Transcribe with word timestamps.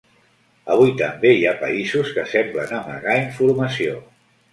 Avui 0.75 0.93
també 1.01 1.33
hi 1.39 1.43
ha 1.49 1.53
països 1.59 2.09
que 2.15 2.23
semblen 2.31 2.73
amagar 2.79 3.19
informació. 3.19 4.01